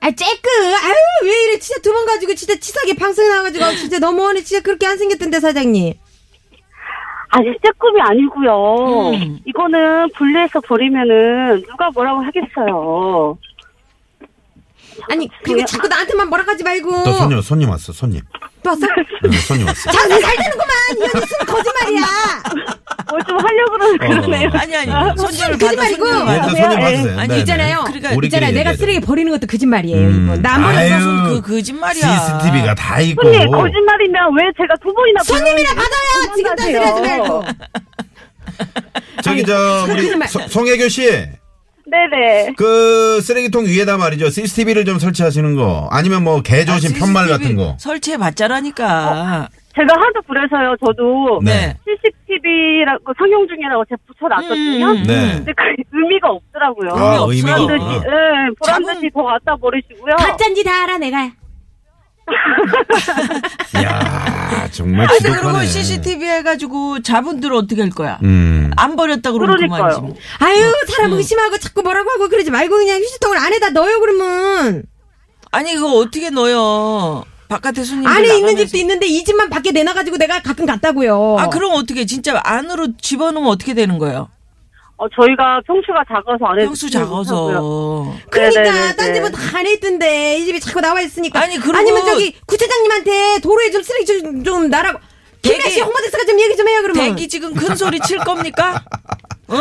아, 0.00 0.10
쬐끔. 0.10 0.48
아유, 0.60 0.94
왜 1.22 1.44
이래. 1.44 1.58
진짜 1.58 1.80
두 1.80 1.90
번 1.94 2.04
가지고 2.04 2.34
진짜 2.34 2.54
치사하게 2.56 2.94
방송에 2.96 3.26
나와가지고 3.28 3.64
아, 3.64 3.74
진짜 3.74 3.98
너무하네. 3.98 4.42
진짜 4.44 4.60
그렇게 4.62 4.86
안 4.86 4.98
생겼던데, 4.98 5.40
사장님. 5.40 5.94
아니 7.36 7.48
쬐끔이 7.58 8.00
아니고요. 8.00 9.10
음. 9.14 9.38
이거는 9.44 10.08
분리해서 10.16 10.60
버리면은 10.60 11.62
누가 11.68 11.90
뭐라고 11.90 12.22
하겠어요. 12.22 13.36
아니, 15.10 15.28
그리고 15.42 15.64
자꾸 15.66 15.88
나한테만 15.88 16.28
뭐라 16.28 16.44
하지 16.46 16.62
말고. 16.62 16.90
또 17.04 17.12
손님, 17.14 17.40
손님 17.40 17.68
왔어, 17.70 17.92
손님. 17.92 18.20
또 18.62 18.70
왔어? 18.70 18.86
네, 19.22 19.36
손님 19.38 19.66
왔어. 19.66 19.90
장사 19.90 20.20
잘 20.20 20.36
되는구만. 20.36 20.68
이거 20.96 21.18
무슨 21.18 21.38
거짓말이야. 21.38 22.02
하려고 23.44 23.72
그러는 23.72 23.98
그러네요. 23.98 24.50
아니 24.54 24.76
아니 24.76 24.86
받아 24.86 25.04
말고. 25.06 25.22
손님을 25.22 25.58
네, 25.58 25.66
손님 25.66 25.80
예. 25.80 26.40
받으세요. 26.40 26.66
아니, 27.18 27.28
네, 27.28 27.34
네. 27.34 27.38
있잖아요. 27.40 27.84
그러니까 27.86 28.10
있잖아요. 28.24 28.50
내가 28.52 28.70
얘기하죠. 28.70 28.78
쓰레기 28.78 29.00
버리는 29.00 29.30
것도 29.32 29.46
거짓말이에요. 29.46 30.08
음. 30.08 30.24
이거. 30.24 30.36
나 30.42 30.60
버리 30.60 30.76
아유, 30.76 31.42
그 31.42 31.54
거짓말이야. 31.56 32.18
CCTV가 32.18 32.74
다 32.74 33.00
있고. 33.00 33.22
손님 33.22 33.50
거짓말이면 33.50 34.36
왜 34.36 34.42
제가 34.56 34.74
두 34.82 34.92
번이나 34.94 35.22
손님이라 35.22 35.70
불러요? 35.70 35.84
받아요. 35.84 36.34
지금 36.36 36.56
딴소리 36.56 36.76
하지 36.76 37.00
말고. 37.00 37.44
저기, 39.22 39.44
저, 39.44 39.86
우리 39.90 40.10
송혜교 40.48 40.88
씨. 40.88 41.02
네네. 41.86 42.54
그 42.56 43.20
쓰레기통 43.22 43.66
위에다 43.66 43.96
말이죠. 43.98 44.30
CCTV를 44.30 44.84
좀 44.84 44.98
설치하시는 44.98 45.54
거. 45.54 45.88
아니면 45.90 46.24
뭐 46.24 46.42
개조심 46.42 46.92
아, 46.94 46.98
편말 46.98 47.28
같은 47.28 47.56
거. 47.56 47.76
설치해 47.78 48.16
봤자라니까. 48.16 49.48
제가 49.76 49.92
하도 49.92 50.22
그래서요. 50.28 50.76
저도 50.84 51.40
네. 51.42 51.76
CCTV라고 51.84 53.12
상용 53.18 53.46
중이라고 53.48 53.84
제가 53.86 53.98
붙여놨거든요. 54.06 54.86
음, 54.86 55.02
네. 55.04 55.32
근데 55.36 55.52
그 55.52 55.62
의미가 55.92 56.28
없더라고요. 56.30 56.90
아, 56.92 57.24
의미 57.28 57.50
의미가. 57.50 57.56
보란 57.56 57.66
듯이, 57.66 57.84
없구나. 57.96 58.04
예, 58.06 58.50
보란. 58.58 58.82
듯이 59.00 59.10
더 59.12 59.22
갖다 59.24 59.56
버리시고요. 59.56 60.14
가짠지 60.16 60.62
다 60.64 60.84
알아 60.84 60.98
내가. 60.98 61.30
이야, 63.80 64.68
정말 64.70 65.06
아니 65.08 65.18
지독하네. 65.18 65.42
그리고 65.42 65.64
CCTV 65.66 66.26
해가지고 66.26 67.02
자분들 67.02 67.52
어떻게 67.52 67.82
할 67.82 67.90
거야? 67.90 68.18
음. 68.22 68.70
안 68.76 68.96
버렸다 68.96 69.30
그러면 69.32 69.56
그러니까요. 69.56 69.78
그만이지. 69.82 70.00
뭐. 70.00 70.14
아유 70.38 70.72
사람 70.88 71.12
의심하고 71.12 71.58
자꾸 71.58 71.82
뭐라고 71.82 72.10
하고 72.10 72.28
그러지 72.28 72.50
말고 72.50 72.76
그냥 72.76 72.98
휴지통을 73.00 73.36
안에다 73.36 73.70
넣어요 73.70 74.00
그러면. 74.00 74.84
아니 75.50 75.74
그거 75.74 75.98
어떻게 75.98 76.30
넣어요? 76.30 77.24
바깥에 77.54 77.82
손님들 77.84 78.10
안에 78.10 78.22
있는 78.26 78.40
나가면서. 78.40 78.64
집도 78.64 78.78
있는데 78.78 79.06
이 79.06 79.22
집만 79.24 79.48
밖에 79.50 79.70
내놔가지고 79.70 80.16
내가 80.16 80.40
가끔 80.42 80.66
갔다고요. 80.66 81.36
아 81.38 81.48
그럼 81.48 81.72
어떻게 81.74 82.04
진짜 82.04 82.40
안으로 82.44 82.96
집어넣으면 83.00 83.48
어떻게 83.50 83.74
되는 83.74 83.98
거예요? 83.98 84.28
어, 84.96 85.08
저희가 85.08 85.60
평수가 85.66 86.04
작아서 86.08 86.44
안에 86.46 86.64
평수. 86.64 86.88
작아서. 86.90 88.14
그러니까 88.30 88.62
네네네네. 88.62 88.96
딴 88.96 89.14
집은 89.14 89.32
다 89.32 89.58
안에 89.58 89.72
있던데 89.74 90.38
이 90.38 90.44
집이 90.46 90.60
자꾸 90.60 90.80
나와 90.80 91.00
있으니까. 91.00 91.40
아니, 91.42 91.56
그리고- 91.58 91.76
아니면 91.76 92.04
저기 92.06 92.32
구체장님한테 92.46 93.40
도로에 93.40 93.70
좀 93.70 93.82
쓰레기 93.82 94.06
좀, 94.06 94.44
좀 94.44 94.68
나라고. 94.70 94.98
김혜 95.42 95.58
씨 95.68 95.76
대기- 95.76 95.80
홍보대사가 95.82 96.24
좀 96.24 96.40
얘기 96.40 96.56
좀 96.56 96.68
해요 96.68 96.80
그러면. 96.82 97.04
대기 97.16 97.28
지금 97.28 97.52
큰 97.54 97.74
소리 97.76 97.98
칠 98.00 98.18
겁니까? 98.18 98.82
어? 99.48 99.56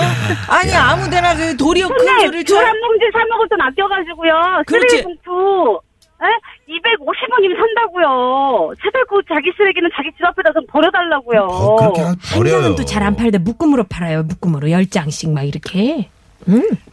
아니 0.47 0.71
아무데나 0.73 1.35
그 1.35 1.57
도리어 1.57 1.89
큰 1.89 1.97
소리를 2.05 2.45
쳐. 2.45 2.55
귤한 2.55 2.73
봉지 2.79 3.05
사 3.11 3.19
먹을 3.29 3.49
돈 3.49 3.61
아껴가지고요. 3.61 4.63
그렇지. 4.67 4.87
쓰레기 4.89 5.03
봉투. 5.03 5.79
에? 6.23 6.25
250원이면 6.69 7.55
산다고요. 7.57 8.73
제발 8.83 9.03
그 9.09 9.21
자기 9.27 9.51
쓰레기는 9.57 9.89
자기 9.95 10.09
집 10.15 10.23
앞에다 10.25 10.53
좀 10.53 10.65
버려달라고요. 10.67 11.41
어, 11.41 11.75
그렇게 11.75 12.01
하- 12.01 12.07
한 12.07 12.17
버려요. 12.35 12.61
장은 12.61 12.75
또 12.75 12.85
잘 12.85 13.03
안 13.03 13.15
팔대 13.15 13.37
묶음으로 13.39 13.83
팔아요 13.85 14.23
묶음으로 14.23 14.71
열 14.71 14.89
장씩 14.89 15.31
막 15.31 15.43
이렇게. 15.43 16.09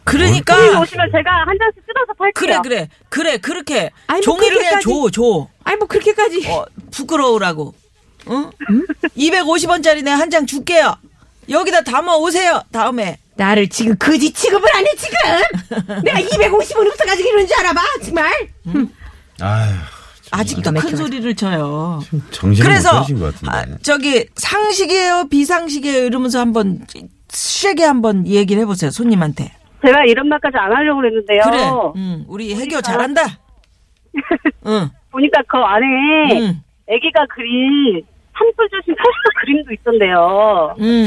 그러니까 0.03 0.55
손님 0.55 0.79
오시면 0.79 1.11
제가 1.11 1.29
한 1.45 1.57
잔씩 1.59 1.83
뜯어서 1.85 2.13
그래 2.33 2.53
팔게요. 2.55 2.61
그래 2.61 2.87
그래 3.09 3.37
그렇게 3.37 3.91
아니, 4.07 4.21
뭐 4.25 4.35
종이를 4.37 4.57
그냥 4.57 4.79
줘 4.81 5.09
줘. 5.11 5.47
아니 5.63 5.77
뭐 5.77 5.87
그렇게까지. 5.87 6.47
어, 6.49 6.65
부끄러우라고. 6.91 7.73
응? 8.29 8.49
250원짜리 9.17 10.03
내 10.03 10.11
한 10.11 10.29
장 10.29 10.45
줄게요. 10.45 10.95
여기다 11.49 11.81
담아 11.81 12.15
오세요. 12.17 12.61
다음에. 12.71 13.17
나를 13.35 13.67
지금 13.69 13.95
거지 13.97 14.31
취급을 14.31 14.69
안 14.75 14.85
해 14.85 14.95
지금. 14.95 15.17
내가 16.03 16.19
250원 16.19 16.87
없어가지고 16.87 17.27
이러는 17.29 17.47
줄 17.47 17.57
알아봐 17.59 17.81
정말. 18.03 18.31
아휴, 19.41 19.73
아직도 20.31 20.71
큰. 20.71 20.95
소리를 20.95 21.35
쳐요. 21.35 21.99
정신을 22.31 22.69
못 22.69 22.69
그래서 22.69 22.91
것 23.03 23.33
같은데. 23.33 23.73
아, 23.73 23.77
저기 23.81 24.25
상식이에요, 24.35 25.27
비상식이에요 25.29 26.05
이러면서 26.05 26.39
한번 26.39 26.85
세게 27.29 27.83
한번 27.83 28.25
얘기를 28.27 28.61
해보세요 28.61 28.91
손님한테. 28.91 29.51
제가 29.85 30.05
이런 30.05 30.27
말까지 30.29 30.57
안 30.57 30.71
하려고 30.71 31.01
그랬는데요. 31.01 31.41
그래, 31.43 32.01
응, 32.01 32.25
우리 32.27 32.53
해교 32.55 32.81
잘한다. 32.81 33.21
응, 34.67 34.89
보니까 35.11 35.41
그 35.47 35.57
안에 35.57 35.85
응, 36.39 36.61
아기가 36.89 37.25
그린 37.33 38.01
산불 38.37 38.69
조심 38.69 38.95
포스터 38.95 39.39
그림도 39.41 39.73
있던데요. 39.73 40.75
응. 40.79 41.05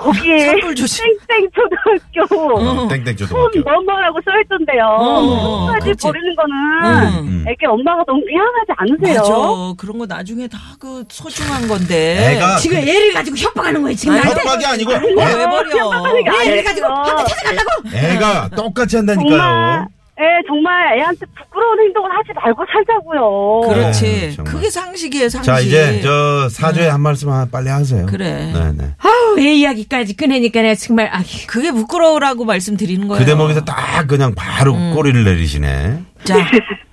거기에 0.00 0.46
산불 0.46 0.74
조심. 0.74 1.04
땡땡 1.28 1.48
초등학교 1.54 2.54
어, 2.84 2.88
땡땡 2.88 3.16
손 3.16 3.28
초등학교. 3.28 3.60
뭐뭐라고 3.70 4.18
써있던데요. 4.24 4.84
어, 4.98 5.66
끝까지 5.66 5.84
그렇지. 5.84 6.06
버리는 6.06 6.34
거는 6.36 7.28
음. 7.28 7.44
애기 7.48 7.64
엄마가 7.66 8.02
너무 8.06 8.20
미안하지 8.26 8.72
않으세요? 8.76 9.20
맞아. 9.20 9.74
그런 9.78 9.98
거 9.98 10.06
나중에 10.06 10.48
다 10.48 10.58
그 10.80 11.04
소중한 11.08 11.66
건데. 11.68 12.34
애가 12.36 12.56
지금 12.56 12.76
애를 12.76 13.12
가지고 13.14 13.36
협박하는 13.36 13.80
거예요 13.82 13.96
지금 13.96 14.16
나한테. 14.16 14.40
협박이 14.40 14.66
아니고 14.66 14.90
왜 14.90 14.98
버려? 15.46 15.78
협박하는 15.78 16.24
게 16.24 16.30
애를 16.30 16.40
아니에요. 16.40 16.64
가지고 16.64 16.86
한테 16.88 17.24
찾아가려고. 17.24 17.70
애가 17.94 18.48
똑같이 18.56 18.96
정말, 18.96 19.14
한다니까요. 19.16 19.86
예, 20.20 20.24
정말 20.46 20.96
애한테 20.98 21.26
부끄러운 21.36 21.80
행동을 21.80 22.08
하지 22.12 22.28
말고 22.34 22.64
살자고요. 22.72 23.60
그렇지. 23.68 24.02
네, 24.04 24.30
정말. 24.30 24.54
그게 24.54 24.70
상식이에요, 24.70 25.28
상식. 25.28 25.46
자 25.46 25.58
이제 25.58 26.00
저 26.02 26.48
사죄 26.48 26.86
한 26.88 27.00
말씀 27.00 27.28
만 27.30 27.50
빨리 27.50 27.68
하세요. 27.68 28.06
그래. 28.06 28.52
네네. 28.52 28.94
아우 28.98 29.38
애 29.40 29.52
이야기까지 29.54 30.16
꺼내니까 30.16 30.62
내가 30.62 30.74
정말 30.76 31.10
아 31.12 31.20
그게 31.48 31.72
부끄러우라고 31.72 32.44
말씀드리는 32.44 33.08
거예요. 33.08 33.18
그 33.18 33.26
대목에서 33.28 33.64
딱 33.64 34.06
그냥 34.06 34.34
바로 34.36 34.74
음. 34.74 34.92
꼬리를 34.94 35.24
내리시네. 35.24 36.02
자, 36.22 36.36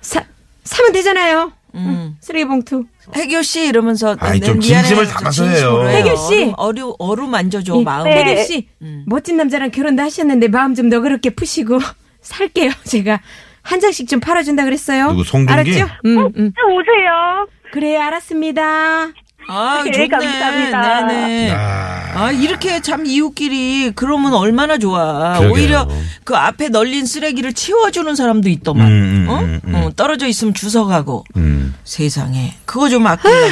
사, 0.01 0.24
사면 0.63 0.92
되잖아요. 0.92 1.51
음. 1.75 2.18
쓰레기 2.22 2.46
봉투. 2.46 2.86
해교 3.16 3.44
씨 3.44 3.68
이러면서 3.68 4.16
아이, 4.20 4.40
네, 4.40 4.46
좀 4.48 4.58
미안해요. 4.60 4.82
진심을 4.84 5.06
좀 5.06 5.13
담아서 5.13 5.44
해요. 5.46 5.54
진심으로. 5.54 5.90
해교 5.90 6.16
씨. 6.16 6.54
어루 6.58 6.58
어루, 6.58 6.96
어루 6.98 7.28
만져줘 7.28 7.78
예, 7.80 7.84
마음. 7.84 8.04
네. 8.06 8.24
혜교 8.24 8.44
씨 8.44 8.68
음. 8.82 9.04
멋진 9.06 9.38
남자랑 9.38 9.70
결혼도 9.70 10.01
하셨는데 10.01 10.48
마음 10.48 10.74
좀 10.75 10.90
너그럽게 10.90 11.30
푸시고 11.32 11.80
살게요. 12.22 12.72
제가 12.86 13.20
한 13.62 13.80
장씩 13.80 14.08
좀 14.08 14.20
팔아준다 14.20 14.63
그랬어요. 14.63 15.10
누구, 15.10 15.24
송중기? 15.24 15.54
알았죠? 15.54 15.94
음, 16.06 16.18
음. 16.36 16.54
좀 16.56 16.74
오세요. 16.78 17.48
그래 17.72 17.98
알았습니다. 17.98 19.10
아, 19.48 19.82
네, 19.84 19.92
좋네. 19.92 20.08
감사합니다. 20.08 21.06
네네. 21.08 21.51
아, 21.51 22.12
아, 22.16 22.32
이렇게 22.32 22.80
참 22.82 23.06
이웃끼리 23.06 23.94
그러면 23.96 24.34
얼마나 24.34 24.78
좋아. 24.78 25.34
그러게요. 25.40 25.51
오히려 25.51 25.88
그 26.24 26.36
앞에 26.36 26.70
널린 26.70 27.06
쓰레기를 27.06 27.54
치워주는 27.54 28.16
사람도 28.16 28.50
있더만. 28.50 28.88
음, 28.88 28.92
음, 28.92 29.30
어? 29.30 29.40
음, 29.40 29.62
음. 29.66 29.75
어, 29.75 29.90
떨어져 29.96 30.28
있으면 30.28 30.54
주워가고. 30.54 31.25
음. 31.38 31.74
세상에. 31.84 32.54
그거 32.66 32.88
좀 32.90 33.08
아끼려고. 33.08 33.48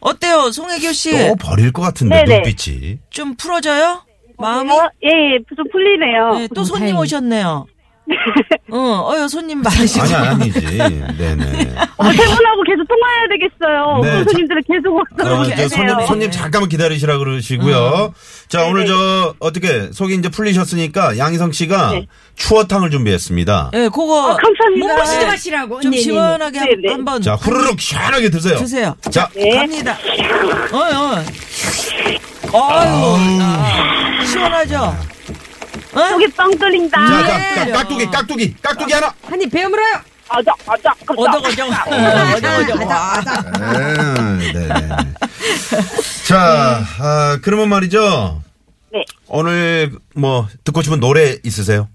어때요, 0.00 0.50
송혜교 0.50 0.92
씨? 0.92 1.12
또 1.28 1.36
버릴 1.36 1.72
것 1.72 1.82
같은데 1.82 2.24
네네. 2.24 2.42
눈빛이. 2.42 2.98
좀 3.10 3.36
풀어져요? 3.36 4.02
마음이? 4.42 4.70
어, 4.70 4.90
예, 5.04 5.08
예, 5.08 5.38
좀 5.56 5.64
풀리네요. 5.72 6.34
네, 6.38 6.48
또 6.54 6.60
음, 6.60 6.64
손님 6.64 6.80
다행이다. 6.94 7.00
오셨네요. 7.00 7.66
어, 8.72 9.10
어여 9.12 9.28
손님 9.28 9.62
많으시고. 9.62 10.04
아니 10.04 10.14
아니지. 10.14 10.60
네네. 10.60 11.74
어, 11.96 12.04
세 12.12 12.24
분하고 12.24 12.62
계속 12.66 12.88
통화해야 12.88 13.28
되겠어요. 13.30 14.00
네, 14.02 14.10
어떤 14.10 14.24
손님들은 14.24 14.62
계속 14.66 14.98
어, 14.98 15.02
그렇게 15.16 15.56
저 15.56 15.68
손님, 15.68 15.94
하세요. 15.94 16.06
손님 16.06 16.30
잠깐만 16.30 16.68
기다리시라 16.68 17.18
그러시고요. 17.18 18.12
자, 18.48 18.64
오늘 18.64 18.86
저, 18.86 19.34
어떻게, 19.38 19.90
속이 19.92 20.14
이제 20.16 20.28
풀리셨으니까 20.28 21.16
양희성 21.16 21.52
씨가 21.52 21.92
네. 21.92 22.06
추어탕을 22.34 22.90
준비했습니다. 22.90 23.70
예, 23.74 23.78
그거. 23.88 24.32
어, 24.32 24.36
감사합니다. 24.36 24.86
몸보신 24.88 25.20
좀 25.20 25.30
하시라고. 25.30 25.80
좀 25.80 25.90
네, 25.92 25.96
네, 25.96 25.96
네. 25.98 26.02
시원하게 26.02 26.58
한- 26.58 26.68
네, 26.68 26.74
네. 26.84 26.92
한번. 26.92 27.22
자, 27.22 27.34
후루룩 27.34 27.80
시원하게 27.80 28.30
드세요. 28.30 28.56
드세요. 28.56 28.96
자, 29.10 29.28
네. 29.34 29.56
갑니다. 29.58 29.96
어, 30.72 30.76
어. 30.78 31.24
어유 32.54 33.38
아, 33.42 34.24
시원하죠? 34.24 34.96
어? 35.94 36.08
속이 36.10 36.26
뻥 36.28 36.50
뚫린다. 36.58 37.06
자, 37.06 37.22
네. 37.38 37.54
자, 37.54 37.66
자, 37.66 37.72
깍두기, 37.72 38.06
깍두기, 38.10 38.56
깍두기 38.62 38.92
하나. 38.92 39.12
한입 39.24 39.50
배워 39.50 39.68
물어요. 39.68 40.00
아자, 40.28 40.52
아자, 40.66 40.94
어덕어정. 41.08 41.70
어덕어정. 41.70 42.88
와. 42.88 43.14
아, 43.54 44.38
네네. 44.38 44.68
자, 46.26 46.80
아, 47.00 47.38
그러면 47.42 47.68
말이죠. 47.68 48.42
네. 48.92 49.04
오늘 49.28 49.92
뭐, 50.14 50.46
듣고 50.64 50.80
싶은 50.82 51.00
노래 51.00 51.36
있으세요? 51.44 51.88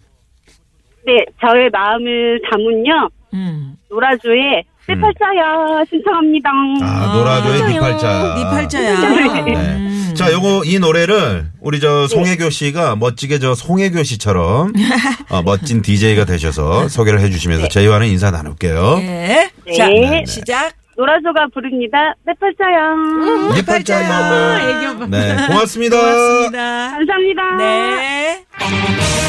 네, 1.06 1.26
저의 1.42 1.70
마음을 1.72 2.42
담은요. 2.52 3.10
음. 3.34 3.76
노라조의 3.90 4.64
네 4.90 4.96
팔자야 5.00 5.84
신청합니다. 5.90 6.50
아, 6.82 7.14
노라조의 7.16 7.60
맞아요. 7.60 7.72
니팔자. 7.74 8.36
네 8.36 8.44
팔자야. 8.44 9.00
네. 9.44 9.97
음. 10.18 10.28
자, 10.28 10.32
요거 10.34 10.64
이 10.66 10.80
노래를 10.80 11.48
우리 11.62 11.80
저 11.80 12.08
송혜교 12.08 12.50
씨가 12.50 12.96
멋지게 12.96 13.40
저 13.40 13.56
송혜교 13.56 14.04
씨처럼 14.04 14.74
어, 15.30 15.42
멋진 15.44 15.82
DJ가 15.82 16.26
되셔서 16.26 16.88
소개를 16.90 17.20
해주시면서 17.22 17.68
저희와는 17.70 18.08
인사 18.08 18.32
나눌게요. 18.32 18.98
네. 18.98 19.52
네. 19.66 19.78
자, 19.78 19.88
네. 19.88 20.24
시작. 20.26 20.74
노라조가 20.98 21.48
부릅니다. 21.54 22.16
네 22.26 22.34
팔자야. 22.40 23.54
네 23.54 23.64
팔자야. 23.64 24.70
애교 24.70 25.00
봐. 25.00 25.06
네, 25.08 25.36
고맙습니다. 25.48 25.96
고맙습니다. 25.96 26.92
감사합니다. 26.92 27.58
네. 27.58 29.27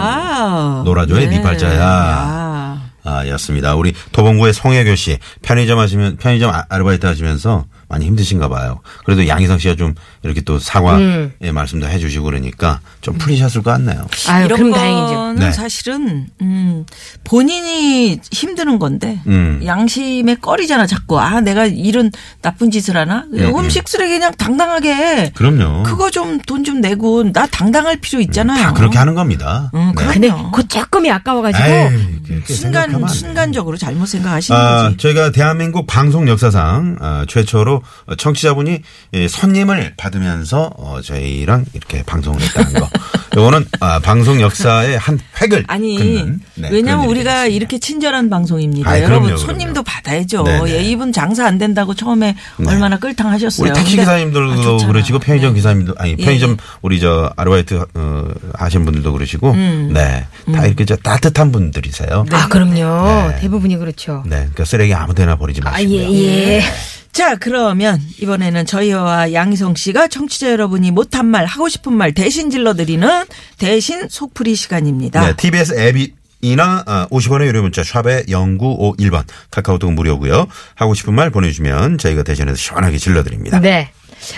아. 0.00 0.82
노라조의 0.84 1.28
네 1.28 1.42
팔자야. 1.42 1.80
아. 1.82 2.80
아, 3.04 3.26
였습니다. 3.28 3.74
우리 3.74 3.94
도봉구의 4.12 4.52
송혜교 4.52 4.94
씨 4.94 5.18
편의점 5.42 5.78
하시면 5.78 6.16
편의점 6.18 6.50
아- 6.54 6.64
아르바이트 6.68 7.06
하시면서 7.06 7.64
많이 7.90 8.06
힘드신가 8.06 8.48
봐요. 8.48 8.80
그래도 9.04 9.26
양희성 9.26 9.58
씨가 9.58 9.74
좀 9.74 9.94
이렇게 10.22 10.40
또 10.42 10.60
사과의 10.60 11.52
말씀도 11.52 11.88
해주시고 11.88 12.24
그러니까 12.24 12.80
좀 13.00 13.18
풀리셨을 13.18 13.62
것 13.62 13.72
같네요. 13.72 14.06
아유 14.28 14.44
이런 14.46 14.58
그럼 14.58 14.70
거는 14.70 14.72
다행이죠. 14.72 15.44
네. 15.44 15.52
사실은 15.52 16.28
음, 16.40 16.86
본인이 17.24 18.20
힘드는 18.30 18.78
건데 18.78 19.20
음. 19.26 19.60
양심의 19.64 20.36
꺼리잖아 20.40 20.86
자꾸 20.86 21.18
아 21.18 21.40
내가 21.40 21.66
이런 21.66 22.12
나쁜 22.42 22.70
짓을 22.70 22.96
하나 22.96 23.24
음, 23.34 23.58
음식 23.58 23.88
쓰레기 23.88 24.14
그냥 24.14 24.32
당당하게 24.38 24.94
해. 24.94 25.32
그럼요. 25.34 25.82
그거 25.82 26.10
좀돈좀 26.10 26.80
내고 26.80 27.24
나 27.32 27.46
당당할 27.46 27.96
필요 27.96 28.20
있잖아요. 28.20 28.62
다 28.62 28.72
그렇게 28.72 28.98
하는 28.98 29.14
겁니다. 29.16 29.70
음, 29.74 29.92
네. 29.96 30.06
근데 30.06 30.28
그럼요. 30.28 30.52
그 30.52 30.68
조금이 30.68 31.10
아까워가지고 31.10 31.64
에이, 31.68 32.42
순간. 32.46 33.08
순간적으로 33.08 33.76
잘못 33.76 34.06
생각하시는 34.06 34.60
아, 34.60 34.82
거지. 34.84 34.96
저희가 34.98 35.32
대한민국 35.32 35.88
방송 35.88 36.28
역사상 36.28 36.96
아, 37.00 37.24
최초로 37.28 37.79
청취자분이 38.16 38.80
예, 39.14 39.28
손님을 39.28 39.94
받으면서 39.96 40.70
어, 40.76 41.00
저희랑 41.02 41.64
이렇게 41.74 42.02
방송을 42.02 42.40
했다는 42.40 42.80
거. 42.80 42.88
요거는 43.36 43.64
아, 43.78 44.00
방송 44.00 44.40
역사의 44.40 44.98
한 44.98 45.18
획을 45.40 45.64
아니 45.68 46.24
네, 46.56 46.68
왜냐하면 46.70 47.04
일이 47.08 47.20
우리가. 47.20 47.46
이렇게 47.46 47.78
친절한 47.78 48.28
방송입니다. 48.28 48.90
아이, 48.90 49.02
여러분 49.02 49.28
그럼요, 49.28 49.36
손님도 49.36 49.82
그럼요. 49.82 49.84
받아야죠. 49.84 50.42
네네. 50.42 50.70
예, 50.72 50.82
이분 50.82 51.12
장사 51.12 51.46
안 51.46 51.56
된다고 51.56 51.94
처음에 51.94 52.34
얼마나 52.66 52.98
끌탕하셨어요. 52.98 53.70
우리 53.70 53.72
택시 53.78 53.96
기사님들도 53.96 54.78
아. 54.82 54.86
그러시고 54.86 55.20
편의점 55.20 55.50
네. 55.50 55.56
기사님도 55.56 55.94
아니 55.98 56.12
예, 56.12 56.16
편의점 56.16 56.50
예. 56.52 56.56
우리 56.82 56.98
저 57.00 57.32
아르바이트 57.36 57.84
어, 57.94 58.28
하신 58.54 58.84
분들도 58.84 59.12
그러시고 59.12 59.52
음. 59.52 59.92
네다 59.92 60.66
이렇게 60.66 60.84
저 60.84 60.96
따뜻한 60.96 61.52
분들이세요. 61.52 62.26
아 62.32 62.48
그럼요. 62.48 63.28
네. 63.30 63.38
대부분이 63.40 63.76
그렇죠. 63.76 64.22
네, 64.26 64.36
그러니까 64.38 64.64
쓰레기 64.64 64.92
아무데나 64.92 65.36
버리지 65.36 65.60
아 65.64 65.70
마시고요. 65.70 65.98
예 66.00 66.56
예. 66.56 66.62
자, 67.12 67.36
그러면 67.36 68.00
이번에는 68.20 68.66
저희와 68.66 69.32
양희성 69.32 69.74
씨가 69.74 70.08
청취자 70.08 70.52
여러분이 70.52 70.90
못한 70.90 71.26
말, 71.26 71.44
하고 71.44 71.68
싶은 71.68 71.92
말 71.92 72.12
대신 72.12 72.50
질러드리는 72.50 73.24
대신 73.58 74.08
속풀이 74.08 74.54
시간입니다. 74.54 75.26
네, 75.26 75.36
TBS 75.36 75.78
앱이 75.78 76.12
이나 76.42 76.82
아, 76.86 77.06
50원의 77.10 77.46
유료 77.46 77.62
문자 77.62 77.82
샵에 77.82 78.24
0951번 78.24 79.24
카카오톡 79.50 79.92
무료고요. 79.92 80.46
하고 80.74 80.94
싶은 80.94 81.14
말 81.14 81.30
보내주시면 81.30 81.98
저희가 81.98 82.22
대신해서 82.22 82.56
시원하게 82.56 82.96
질러드립니다. 82.96 83.60
네. 83.60 83.90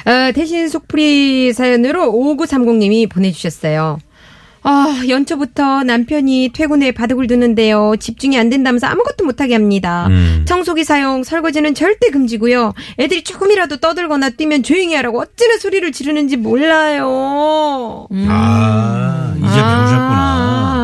어, 0.05 0.33
대신 0.33 0.69
속풀이 0.69 1.53
사연으로 1.53 2.13
5930님이 2.13 3.09
보내주셨어요. 3.09 3.99
아, 4.65 5.03
연초부터 5.09 5.83
남편이 5.83 6.51
퇴근 6.55 6.83
후에 6.83 6.93
바둑을 6.93 7.27
두는데요. 7.27 7.95
집중이 7.99 8.39
안 8.39 8.49
된다면서 8.49 8.87
아무것도 8.87 9.25
못하게 9.25 9.55
합니다. 9.55 10.07
음. 10.09 10.45
청소기 10.47 10.85
사용, 10.85 11.25
설거지는 11.25 11.75
절대 11.75 12.11
금지고요. 12.11 12.73
애들이 12.99 13.25
조금이라도 13.25 13.79
떠들거나 13.79 14.31
뛰면 14.31 14.63
조용히 14.63 14.95
하라고 14.95 15.21
어찌나 15.21 15.59
소리를 15.59 15.91
지르는지 15.93 16.37
몰라요. 16.37 18.07
아 18.29 19.35
이제 19.37 19.47
배우셨구나. 19.47 20.77
어? 20.79 20.82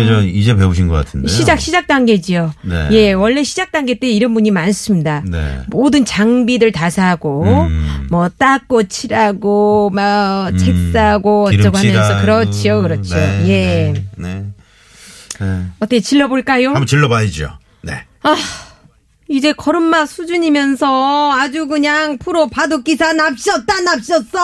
이게 0.00 0.08
저 0.08 0.22
이제 0.22 0.56
배우신 0.56 0.88
것 0.88 0.94
같은데. 0.94 1.28
시작 1.28 1.60
시작 1.60 1.86
단계지요. 1.86 2.52
네. 2.62 2.88
예, 2.92 3.12
원래 3.12 3.42
시작 3.42 3.72
단계 3.72 3.98
때 3.98 4.08
이런 4.08 4.34
분이 4.34 4.50
많습니다. 4.50 5.22
네. 5.26 5.60
모든 5.68 6.04
장비들 6.04 6.72
다 6.72 6.90
사고 6.90 7.44
음. 7.44 8.06
뭐 8.10 8.28
닦고 8.28 8.84
칠하고 8.84 9.90
뭐책 9.90 10.68
음, 10.68 10.90
사고 10.92 11.44
어쩌고 11.48 11.78
하면서. 11.78 12.20
그렇지요, 12.22 12.82
그렇죠. 12.82 13.14
네, 13.14 13.48
예. 13.48 13.92
네. 13.92 14.04
네. 14.16 14.44
네. 15.40 15.66
어떻게 15.78 16.00
질러 16.00 16.28
볼까요? 16.28 16.68
한번 16.68 16.86
질러 16.86 17.08
봐야죠. 17.08 17.50
네. 17.82 18.04
이제 19.30 19.52
걸음마 19.52 20.06
수준이면서 20.06 21.32
아주 21.32 21.68
그냥 21.68 22.18
프로 22.18 22.48
바둑 22.48 22.82
기사 22.82 23.12
납셨다 23.12 23.80
납셨어. 23.82 24.38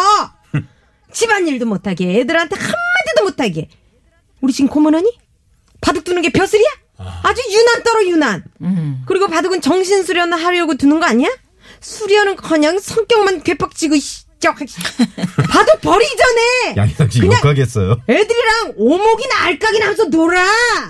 집안일도 1.13 1.67
못하게 1.67 2.21
애들한테 2.21 2.55
한마디도 2.55 3.25
못하게. 3.25 3.69
우리 4.41 4.53
지금 4.53 4.71
고문하니? 4.71 5.11
바둑 5.87 6.03
두는 6.03 6.21
게 6.23 6.31
벼슬이야? 6.31 6.67
아주 7.23 7.41
유난 7.49 7.83
떨어 7.85 8.05
유난. 8.09 8.43
그리고 9.07 9.29
바둑은 9.29 9.61
정신 9.61 10.03
수련을 10.03 10.43
하려고 10.43 10.75
두는 10.77 10.99
거 10.99 11.07
아니야? 11.07 11.29
수련은 11.81 12.35
그냥 12.37 12.79
성격만 12.81 13.43
괴팍지고 13.45 13.97
씨, 13.97 14.25
저, 14.41 14.53
바둑 15.49 15.81
버리기 15.83 16.17
전에 16.17 16.77
양희상 16.77 17.09
씨 17.09 17.21
그냥- 17.21 17.39
욕하겠어요. 17.39 18.01
애들이랑 18.09 18.73
오목이나 18.77 19.45
알까기나 19.45 19.85
하면서 19.87 20.05
놀아. 20.07 20.45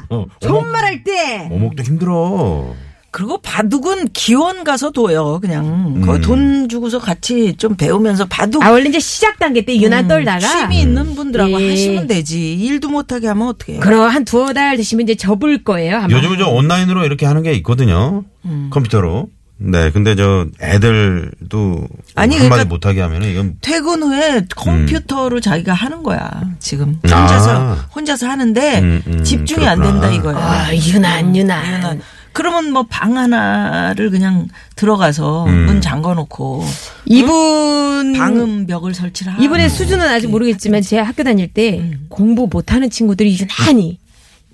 어, 0.08 0.24
좋은 0.40 0.54
오목. 0.60 0.66
말할 0.68 1.04
때. 1.04 1.48
어목도 1.52 1.82
힘들어. 1.82 2.74
그리고 3.16 3.38
바둑은 3.38 4.08
기원 4.12 4.62
가서 4.62 4.90
둬요. 4.90 5.38
그냥 5.40 6.02
거기 6.04 6.18
음. 6.18 6.20
돈 6.20 6.68
주고서 6.68 6.98
같이 6.98 7.54
좀 7.56 7.74
배우면서 7.74 8.26
바둑 8.26 8.62
아 8.62 8.70
원래 8.70 8.90
이제 8.90 9.00
시작 9.00 9.38
단계 9.38 9.64
때 9.64 9.74
유난 9.74 10.04
음, 10.04 10.08
떨다가 10.08 10.38
취미 10.40 10.80
있는 10.82 11.14
분들하고 11.14 11.62
예. 11.62 11.70
하시면 11.70 12.08
되지. 12.08 12.52
일도 12.52 12.90
못하게 12.90 13.28
하면 13.28 13.48
어떡해. 13.48 13.78
그럼 13.78 14.10
한 14.10 14.26
두어 14.26 14.52
달 14.52 14.76
되시면 14.76 15.04
이제 15.04 15.14
접을 15.14 15.64
거예요. 15.64 15.96
아마. 15.96 16.08
요즘은 16.14 16.36
저 16.36 16.48
온라인으로 16.48 17.06
이렇게 17.06 17.24
하는 17.24 17.42
게 17.42 17.54
있거든요. 17.54 18.24
음. 18.44 18.68
컴퓨터로. 18.70 19.28
네, 19.58 19.90
근데 19.92 20.14
저 20.14 20.46
애들도 20.60 21.88
아니, 22.16 22.34
한마디 22.36 22.48
그러니까 22.50 22.64
못하게 22.66 23.00
하면은 23.00 23.30
이건 23.30 23.56
퇴근 23.62 24.02
후에 24.02 24.44
컴퓨터로 24.54 25.40
자기가 25.40 25.72
하는 25.72 26.02
거야. 26.02 26.28
지금 26.58 27.00
아. 27.10 27.22
혼자서 27.22 27.74
혼자서 27.94 28.28
하는데 28.28 28.80
음, 28.80 29.02
음, 29.06 29.24
집중이 29.24 29.66
안 29.66 29.78
그렇구나. 29.78 30.00
된다 30.10 30.14
이거야. 30.14 30.36
아 30.36 30.76
유난 30.76 31.34
유난. 31.34 31.66
유난. 31.78 32.00
그러면 32.36 32.70
뭐 32.70 32.82
방 32.88 33.16
하나를 33.16 34.10
그냥 34.10 34.46
들어가서 34.76 35.46
음. 35.46 35.66
문 35.66 35.80
잠궈 35.80 36.12
놓고 36.14 36.64
이분 37.06 38.12
방음벽을 38.12 38.92
설치를 38.94 39.32
하고 39.32 39.42
이분의 39.42 39.70
수준은 39.70 40.06
아직 40.06 40.28
모르겠지만 40.28 40.82
제가 40.82 41.02
학교 41.02 41.22
다닐 41.24 41.48
때 41.48 41.78
음. 41.78 42.06
공부 42.10 42.46
못하는 42.50 42.90
친구들이 42.90 43.38
유난히 43.38 43.98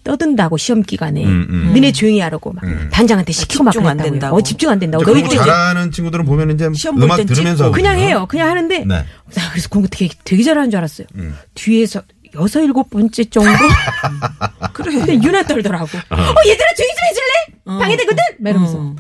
떠든다고 0.05 0.57
시험 0.57 0.83
기간에 0.83 1.25
음, 1.25 1.47
음. 1.51 1.73
너네 1.75 1.93
조용히 1.93 2.21
하라고 2.21 2.53
막 2.53 2.65
단장한테 2.91 3.33
시키고 3.33 3.65
막 3.65 3.73
집중 3.73 3.89
안. 3.89 3.97
된다고. 3.97 4.37
어 4.37 4.41
집중 4.41 4.71
안 4.71 4.79
된다고. 4.79 5.05
너희 5.05 5.23
때 5.23 5.37
잘하는 5.37 5.91
친구들은 5.93 6.25
보면 6.25 6.51
이제 6.53 6.69
시험 6.75 6.97
볼 6.97 7.05
음악 7.05 7.17
땐 7.19 7.27
들으면서 7.27 7.65
찍고. 7.65 7.73
그냥. 7.73 7.99
해요. 7.99 8.27
그냥 8.29 8.49
하는데 8.49 8.79
네. 8.79 8.85
나 8.87 9.51
그래서 9.51 9.69
공부 9.69 9.89
되게 9.89 10.13
되게 10.25 10.43
잘하는 10.43 10.71
줄 10.71 10.79
알았어요. 10.79 11.07
음. 11.17 11.37
뒤에서 11.55 12.03
여섯 12.35 12.61
일곱 12.61 12.89
번째 12.91 13.25
정도. 13.25 13.51
그래. 14.73 14.93
근데 14.97 15.15
유난 15.15 15.45
떨더라고. 15.47 15.85
어 15.85 16.17
얘들아 16.47 16.69
조용히 16.77 16.95
좀 16.95 17.07
해줄래? 17.09 17.79
방해되거든. 17.79 18.17
막 18.41 18.51
이러면서. 18.51 18.79
어. 18.79 18.95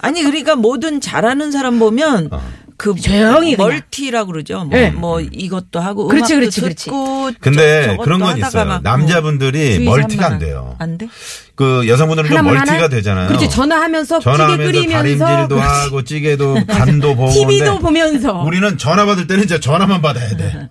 아니 0.00 0.22
그러니까 0.22 0.56
뭐든 0.56 1.00
잘하는 1.00 1.52
사람 1.52 1.78
보면 1.78 2.28
어. 2.32 2.42
그 2.76 2.94
조용히 2.96 3.54
그냥. 3.54 3.70
멀티라고 3.70 4.32
그러죠. 4.32 4.64
뭐, 4.64 4.68
네. 4.78 4.90
뭐 4.90 5.20
이것도 5.20 5.78
하고 5.78 6.08
그렇지, 6.08 6.32
음악도 6.34 6.40
그렇지, 6.40 6.60
그렇지. 6.60 6.84
듣고 6.86 7.30
근데 7.40 7.82
저- 7.82 7.90
저것도 7.92 8.02
그런 8.04 8.20
건 8.20 8.36
있어요. 8.38 8.64
막 8.64 8.82
남자분들이 8.82 9.74
주의 9.76 9.84
멀티가 9.86 10.26
안 10.26 10.38
돼요. 10.40 10.74
안 10.80 10.98
돼? 10.98 11.08
그 11.54 11.86
여성분들은 11.86 12.28
좀 12.30 12.44
멀티가 12.44 12.74
하나? 12.76 12.88
되잖아요. 12.88 13.28
그렇지 13.28 13.48
전화하면서 13.48 14.18
찌개 14.18 14.24
전화하면서 14.30 14.72
끓이면서 14.72 15.24
다림질도 15.24 15.60
하고 15.60 16.02
찌개도 16.02 16.54
간도 16.66 17.14
보고 17.14 17.30
TV도 17.30 17.64
근데 17.64 17.78
보면서 17.80 18.40
우리는 18.42 18.76
전화 18.76 19.06
받을 19.06 19.28
때는 19.28 19.44
이제 19.44 19.60
전화만 19.60 20.02
받아야 20.02 20.36
돼. 20.36 20.68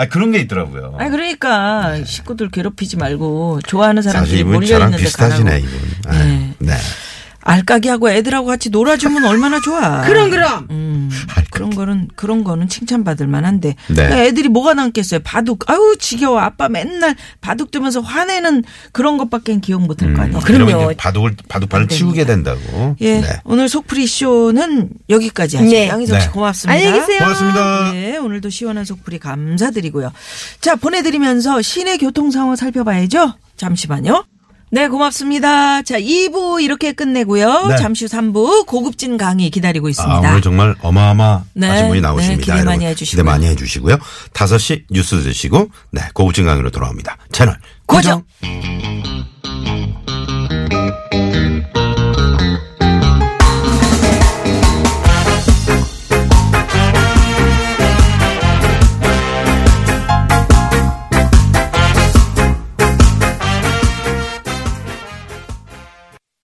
아 0.00 0.06
그런 0.06 0.32
게 0.32 0.38
있더라고요. 0.38 0.94
아니 0.98 1.10
그러니까 1.10 2.02
식구들 2.06 2.50
괴롭히지 2.50 2.96
말고 2.96 3.60
좋아하는 3.66 4.00
사람들이 4.00 4.44
몰려 4.44 4.78
있는데 4.78 4.96
비슷하시네 4.96 5.50
가라고. 5.50 5.66
이분. 5.66 5.80
아, 6.06 6.12
네. 6.24 6.54
네. 6.58 6.72
알까기하고 7.50 8.10
애들하고 8.10 8.46
같이 8.46 8.70
놀아주면 8.70 9.24
얼마나 9.24 9.60
좋아. 9.60 10.02
그럼 10.06 10.30
그럼. 10.30 10.66
음, 10.70 11.10
그런 11.50 11.70
거는 11.70 12.08
그런 12.14 12.44
거는 12.44 12.68
칭찬받을 12.68 13.26
만한데 13.26 13.68
네. 13.70 13.94
그러니까 13.94 14.18
애들이 14.22 14.48
뭐가 14.48 14.74
남겠어요 14.74 15.20
바둑 15.24 15.68
아유 15.70 15.96
지겨워 15.98 16.38
아빠 16.40 16.68
맨날 16.68 17.14
바둑 17.40 17.70
두면서 17.70 18.00
화내는 18.00 18.64
그런 18.92 19.18
것밖엔 19.18 19.60
기억 19.60 19.82
못 19.82 20.00
할 20.02 20.14
거 20.14 20.22
아니에요 20.22 20.38
음, 20.38 20.42
그러면 20.44 20.66
그럼요. 20.68 20.90
이제 20.92 20.96
바둑을 20.96 21.36
바둑판을 21.48 21.88
치우게 21.88 22.24
된다고. 22.24 22.96
예 23.00 23.20
네. 23.20 23.26
오늘 23.44 23.68
속풀이 23.68 24.06
쇼는 24.06 24.88
여기까지 25.10 25.56
하죠 25.58 25.68
네. 25.70 25.88
양희석 25.88 26.20
씨 26.20 26.26
네. 26.28 26.32
고맙습니다 26.32 26.72
안녕히 26.78 27.00
계세요. 27.00 27.18
고맙습니다. 27.18 27.92
네 27.92 28.16
오늘도 28.16 28.48
시원한 28.50 28.84
속풀이 28.84 29.18
감사드리고요 29.18 30.12
자 30.60 30.76
보내드리면서 30.76 31.60
시내 31.62 31.96
교통 31.98 32.30
상황 32.30 32.56
살펴봐야죠 32.56 33.34
잠시만요 33.56 34.24
네, 34.72 34.86
고맙습니다. 34.86 35.82
자, 35.82 35.98
2부 35.98 36.62
이렇게 36.62 36.92
끝내고요. 36.92 37.66
네. 37.68 37.76
잠시 37.76 38.04
후 38.04 38.10
3부 38.10 38.66
고급진 38.66 39.16
강의 39.16 39.50
기다리고 39.50 39.88
아, 39.88 39.90
있습니다. 39.90 40.28
아, 40.28 40.30
오늘 40.30 40.42
정말 40.42 40.76
어마어마하신 40.80 41.44
네. 41.54 41.88
분이 41.88 41.94
네, 41.94 42.00
나오십니다. 42.00 42.54
기대 42.54 42.64
많이 42.64 42.84
해주시고요. 42.86 43.10
기대 43.10 43.22
많이 43.22 43.46
해주시고요. 43.46 43.98
5시 44.32 44.84
뉴스 44.90 45.20
드시고, 45.22 45.68
네, 45.90 46.02
고급진 46.14 46.46
강의로 46.46 46.70
돌아옵니다. 46.70 47.16
채널 47.32 47.58
고정. 47.86 48.22
고정. 48.40 49.20